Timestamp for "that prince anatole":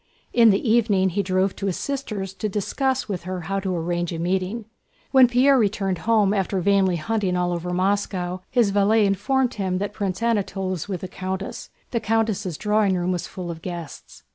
9.77-10.71